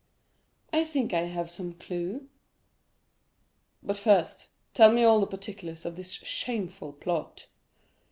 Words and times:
"I 0.73 0.83
think 0.83 1.13
I 1.13 1.25
have 1.25 1.51
some 1.51 1.73
clew." 1.73 2.27
"But 3.83 3.97
first 3.97 4.47
tell 4.73 4.91
me 4.91 5.03
all 5.03 5.19
the 5.19 5.27
particulars 5.27 5.85
of 5.85 5.95
this 5.95 6.09
shameful 6.13 6.93
plot." 6.93 7.45